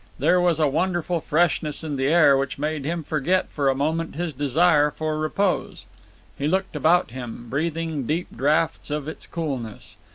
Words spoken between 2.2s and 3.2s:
which made him